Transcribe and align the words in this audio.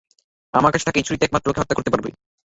আমার 0.53 0.71
কাছে 0.71 0.87
থাকা 0.87 0.99
এই 0.99 1.07
ছুরিটাই 1.07 1.27
একমাত্র 1.27 1.49
ওকে 1.49 1.61
হত্যা 1.61 1.77
করতে 1.77 1.91
পারবে! 1.93 2.09